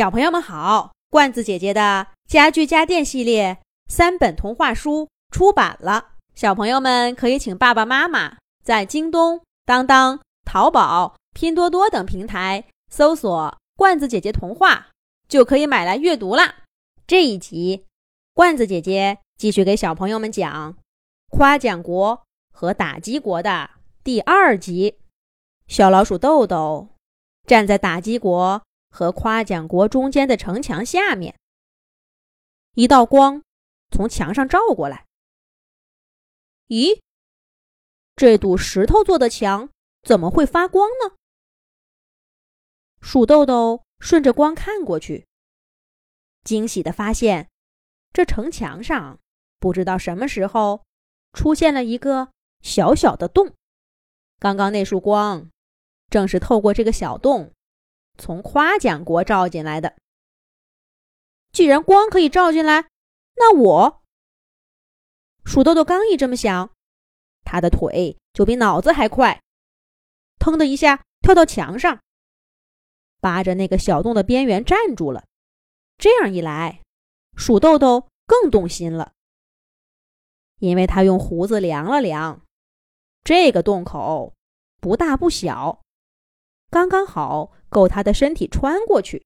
[0.00, 14.88] 小朋友们好，罐子姐姐的家具家电系列三本童话书出版了，小朋友们可以请爸爸妈妈在京东、当当、淘宝、拼多多等平台搜索“罐子姐姐童话”，
[15.28, 16.54] 就可以买来阅读啦。
[17.06, 17.84] 这一集，
[18.32, 20.78] 罐子姐姐继续给小朋友们讲
[21.28, 22.22] 夸奖国
[22.54, 23.68] 和打击国的
[24.02, 24.96] 第二集。
[25.66, 26.88] 小老鼠豆豆
[27.46, 31.38] 站在打击国和夸奖国中间的城墙下面，
[32.74, 33.42] 一道光
[33.90, 35.06] 从墙上照过来。
[36.68, 37.00] 咦，
[38.16, 39.70] 这堵石头做的墙
[40.02, 41.16] 怎么会发光呢？
[43.00, 45.26] 鼠豆豆顺着光看过去，
[46.44, 47.48] 惊喜的发现，
[48.12, 49.18] 这城墙上
[49.58, 50.84] 不知道什么时候
[51.32, 53.54] 出现了一个小小的洞。
[54.38, 55.48] 刚刚那束光。
[56.10, 57.52] 正是透过这个小洞，
[58.18, 59.96] 从夸奖国照进来的。
[61.52, 62.90] 既然光可以照进来，
[63.36, 64.02] 那我……
[65.44, 66.70] 鼠豆豆刚一这么想，
[67.44, 69.42] 他的腿就比脑子还快，
[70.38, 72.00] 腾的一下跳到墙上，
[73.20, 75.24] 扒着那个小洞的边缘站住了。
[75.98, 76.82] 这样一来，
[77.36, 79.12] 鼠豆豆更动心了，
[80.58, 82.42] 因为他用胡子量了量，
[83.24, 84.34] 这个洞口
[84.80, 85.82] 不大不小。
[86.70, 89.24] 刚刚好够他的身体穿过去，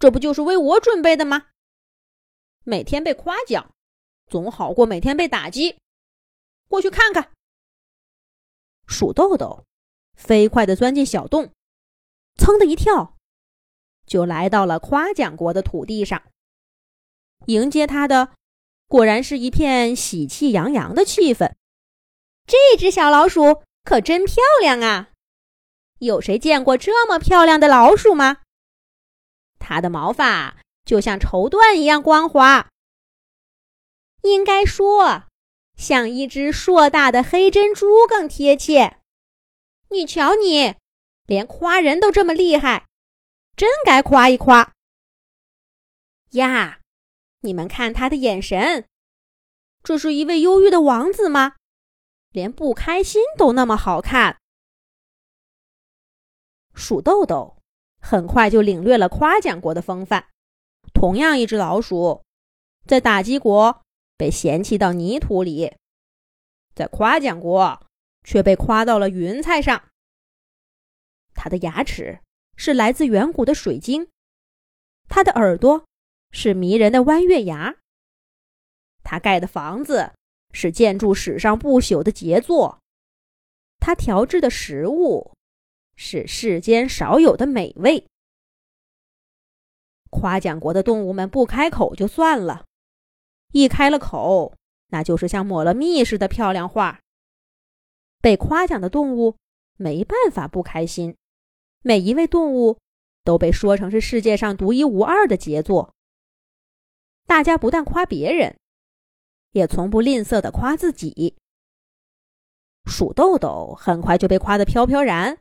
[0.00, 1.48] 这不就是为我准备的吗？
[2.64, 3.72] 每天被夸奖，
[4.26, 5.76] 总好过每天被打击。
[6.66, 7.30] 过去看看。
[8.86, 9.64] 鼠豆豆
[10.14, 11.52] 飞快地钻进小洞，
[12.36, 13.16] 噌的一跳，
[14.06, 16.22] 就来到了夸奖国的土地上。
[17.46, 18.34] 迎接他的，
[18.88, 21.54] 果然是一片喜气洋洋的气氛。
[22.46, 25.10] 这只小老鼠可真漂亮啊！
[26.04, 28.38] 有谁见过这么漂亮的老鼠吗？
[29.58, 32.68] 它的毛发就像绸缎一样光滑，
[34.22, 35.24] 应该说
[35.76, 38.98] 像一只硕大的黑珍珠更贴切。
[39.90, 40.74] 你瞧你，
[41.26, 42.86] 连夸人都这么厉害，
[43.56, 44.72] 真该夸一夸
[46.32, 46.80] 呀！
[47.40, 48.86] 你们看他的眼神，
[49.82, 51.54] 这是一位忧郁的王子吗？
[52.30, 54.38] 连不开心都那么好看。
[56.74, 57.56] 鼠豆豆
[58.00, 60.28] 很快就领略了夸奖国的风范。
[60.92, 62.22] 同样一只老鼠，
[62.86, 63.82] 在打击国
[64.16, 65.74] 被嫌弃到泥土里，
[66.74, 67.86] 在夸奖国
[68.22, 69.88] 却被夸到了云彩上。
[71.34, 72.20] 它的牙齿
[72.56, 74.08] 是来自远古的水晶，
[75.08, 75.84] 它的耳朵
[76.30, 77.74] 是迷人的弯月牙，
[79.02, 80.12] 它盖的房子
[80.52, 82.78] 是建筑史上不朽的杰作，
[83.78, 85.33] 它调制的食物。
[85.96, 88.06] 是世间少有的美味。
[90.10, 92.64] 夸奖国的动物们不开口就算了，
[93.52, 94.54] 一开了口，
[94.88, 97.00] 那就是像抹了蜜似的漂亮话。
[98.20, 99.36] 被夸奖的动物
[99.76, 101.16] 没办法不开心，
[101.82, 102.78] 每一位动物
[103.24, 105.92] 都被说成是世界上独一无二的杰作。
[107.26, 108.56] 大家不但夸别人，
[109.52, 111.36] 也从不吝啬的夸自己。
[112.86, 115.38] 鼠豆豆很快就被夸得飘飘然。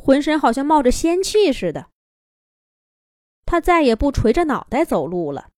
[0.00, 1.90] 浑身好像冒着仙气似的，
[3.44, 5.50] 他再也不垂着脑袋走路了，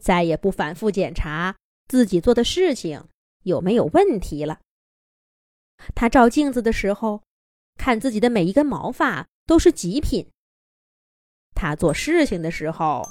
[0.00, 1.56] 再也不反复检查
[1.86, 3.06] 自己做的事情
[3.42, 4.60] 有没有问题了。
[5.94, 7.22] 他照镜子的时候，
[7.76, 10.24] 看自己的每一根毛发都是极品；
[11.54, 13.02] 他做事情的时候，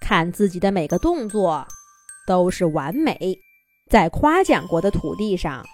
[0.00, 1.66] 看自己的每个动作
[2.26, 3.38] 都是完美。
[3.90, 5.64] 在夸奖过的土地上，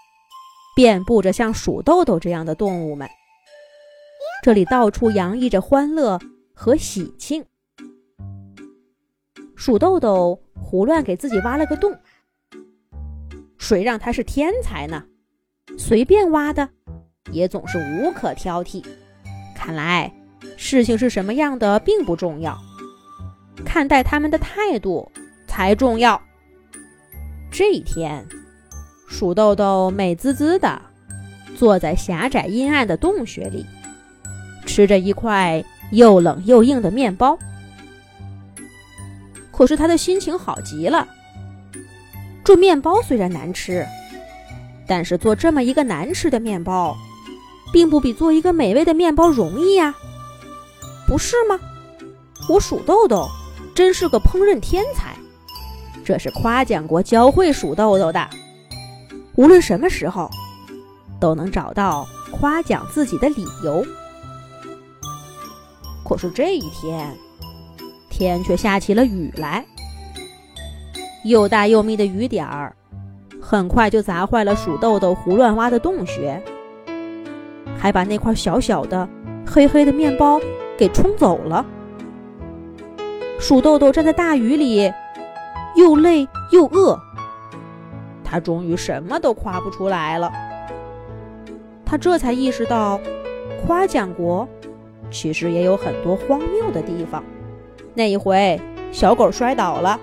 [0.76, 3.08] 遍布着像鼠豆豆这样的动物们。
[4.42, 6.18] 这里到处洋溢着欢乐
[6.54, 7.44] 和喜庆。
[9.54, 11.94] 鼠豆豆胡乱给自己挖了个洞，
[13.58, 15.04] 谁让他是天才呢？
[15.76, 16.66] 随便挖的，
[17.30, 18.82] 也总是无可挑剔。
[19.54, 20.10] 看来
[20.56, 22.58] 事情是什么样的并不重要，
[23.65, 25.12] 看待他们的态度
[25.47, 26.20] 才重要。
[27.50, 28.26] 这一天，
[29.06, 30.80] 鼠豆豆美滋滋的
[31.54, 33.66] 坐在狭窄阴暗的洞穴里。
[34.80, 37.38] 吃着一块又冷又硬的面包，
[39.53, 41.06] 可是他的心情好极了。
[42.42, 43.86] 这面包虽然难吃，
[44.86, 46.97] 但是做这么一个难吃的面包，
[47.71, 49.94] 并不比做一个美味的面包容易呀，
[51.06, 51.60] 不是吗？
[52.48, 53.28] 我鼠豆豆
[53.74, 55.15] 真是个烹饪天才，
[56.03, 58.30] 这是夸奖国教会鼠豆豆的。
[59.34, 60.30] 无论什么时候，
[61.21, 63.84] 都能找到夸奖自己的理由。
[66.10, 67.09] 可是这一天，
[68.10, 69.65] 天却下起了雨来，
[71.24, 72.74] 又大又密的雨点儿，
[73.41, 76.42] 很快就砸坏了鼠豆豆胡乱挖的洞穴，
[77.78, 79.09] 还把那块小小的、
[79.47, 80.41] 黑黑的面包
[80.77, 81.65] 给冲走了。
[83.39, 84.92] 鼠豆豆站在大雨里，
[85.77, 86.98] 又累又饿，
[88.24, 90.33] 他终于什么都夸不出来了。
[91.86, 92.98] 他这才意识到，
[93.65, 94.48] 夸奖国
[95.10, 97.22] 其实也有很多荒谬的地方。
[97.95, 98.60] 那一回，
[98.92, 99.98] 小狗摔倒了，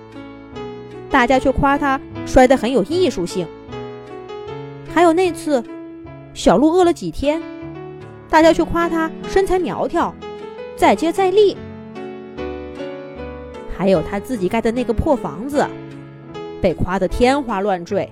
[1.09, 3.45] 大家却夸它摔得很有艺术性；
[4.93, 5.63] 还有那次，
[6.33, 7.41] 小鹿饿了几天，
[8.29, 10.13] 大家却夸它身材苗条，
[10.75, 11.55] 再接再厉；
[13.77, 15.65] 还有他自己盖的那个破房子，
[16.61, 18.11] 被夸得天花乱坠，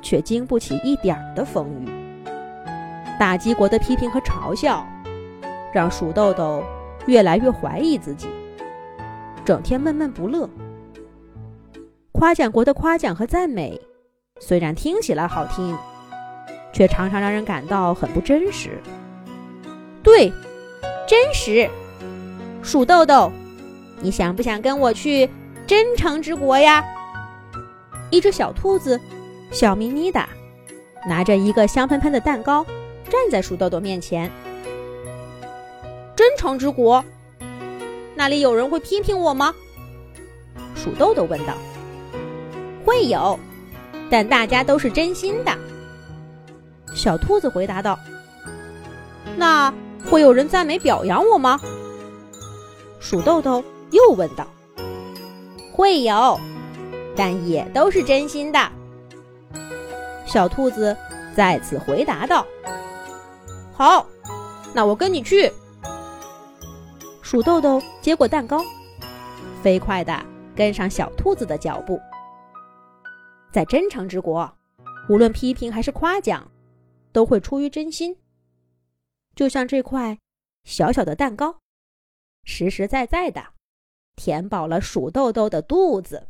[0.00, 1.88] 却经不起一点儿的风雨。
[3.18, 4.86] 大鸡国的批评和嘲笑，
[5.72, 6.62] 让鼠豆豆
[7.06, 8.28] 越来越怀疑自己，
[9.44, 10.48] 整天闷闷不乐。
[12.12, 13.80] 夸奖国的夸奖和赞美，
[14.40, 15.76] 虽然听起来好听，
[16.72, 18.78] 却常常让人感到很不真实。
[20.02, 20.32] 对，
[21.06, 21.68] 真实。
[22.62, 23.32] 鼠豆豆，
[24.00, 25.30] 你想不想跟我去
[25.66, 26.84] 真诚之国呀？
[28.10, 29.00] 一只小兔子，
[29.50, 30.20] 笑眯眯的，
[31.08, 32.66] 拿着一个香喷喷的蛋糕。
[33.04, 34.30] 站在鼠豆豆面前，
[36.20, 37.02] 真诚之国，
[38.14, 39.54] 那里有人会批评我吗？
[40.76, 41.54] 鼠豆豆问道。
[42.84, 43.40] 会有，
[44.10, 45.58] 但大家都是真心的。
[46.94, 47.98] 小兔子回答道。
[49.34, 49.72] 那
[50.10, 51.58] 会有人赞美表扬我吗？
[53.00, 54.46] 鼠豆豆又问道。
[55.72, 56.38] 会有，
[57.16, 58.60] 但也都是真心的。
[60.26, 60.94] 小兔子
[61.34, 62.44] 再次回答道。
[63.72, 64.06] 好，
[64.74, 65.50] 那我跟你去。
[67.30, 68.60] 鼠豆豆接过蛋糕，
[69.62, 70.12] 飞快地
[70.56, 71.96] 跟上小兔子的脚步。
[73.52, 74.52] 在真诚之国，
[75.08, 76.50] 无论批评还是夸奖，
[77.12, 78.16] 都会出于真心。
[79.36, 80.18] 就像这块
[80.64, 81.60] 小小的蛋糕，
[82.42, 83.40] 实实在在的
[84.16, 86.26] 填饱了鼠豆豆的肚子。